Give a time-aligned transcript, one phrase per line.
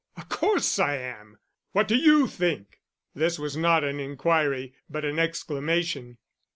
[0.17, 1.37] Of course I am.
[1.73, 2.79] What do you think!"
[3.13, 6.17] This was not an inquiry, but an exclamation.